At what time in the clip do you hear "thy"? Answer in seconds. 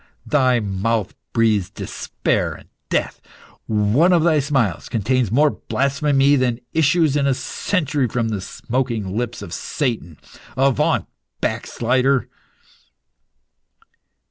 0.25-0.59, 4.23-4.39